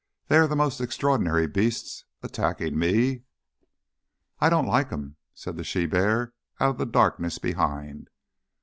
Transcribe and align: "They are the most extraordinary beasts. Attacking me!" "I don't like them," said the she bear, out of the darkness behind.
"They 0.29 0.37
are 0.39 0.47
the 0.47 0.55
most 0.55 0.81
extraordinary 0.81 1.45
beasts. 1.45 2.05
Attacking 2.23 2.75
me!" 2.79 3.21
"I 4.39 4.49
don't 4.49 4.65
like 4.65 4.89
them," 4.89 5.17
said 5.35 5.57
the 5.57 5.63
she 5.63 5.85
bear, 5.85 6.33
out 6.59 6.71
of 6.71 6.77
the 6.79 6.87
darkness 6.87 7.37
behind. 7.37 8.09